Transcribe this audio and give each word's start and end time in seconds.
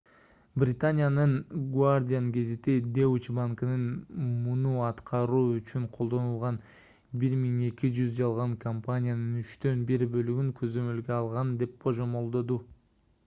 британиянын 0.61 1.33
the 1.49 1.57
guardian 1.73 2.29
гезити 2.37 2.77
deutsche 2.95 3.33
банкынын 3.39 3.83
муну 4.45 4.71
аткаруу 4.85 5.43
үчүн 5.57 5.83
колдонулган 5.97 6.57
1200 7.25 8.09
жалган 8.21 8.55
компаниянын 8.65 9.35
үчтөн 9.43 9.83
бир 9.91 10.07
бөлүгүн 10.15 10.49
көзөмөлгө 10.63 11.13
алган 11.19 11.53
деп 11.63 11.77
божомолдоду 11.87 12.59